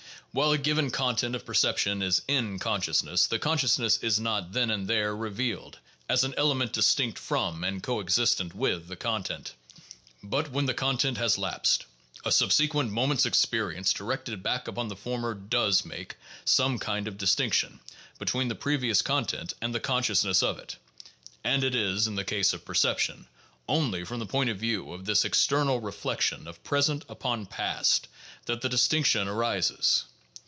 [0.33, 4.87] While a given content of perception is "in" consciousness, the consciousness is not then and
[4.87, 5.77] there revealed
[6.07, 9.53] as an element distinct from and coexistent with the content;
[10.23, 11.83] but when that content has lapsed,
[12.23, 16.15] a subsequent moment's experience directed back upon the former aloes make
[16.45, 17.81] some kind of distinction
[18.17, 20.77] between the previous content and the consciousness of it;
[21.43, 23.27] and it is (in the case of perception)
[23.67, 28.07] only from the point of view of this ex ternal reflection of present upon past
[28.45, 30.05] that the distinction arises.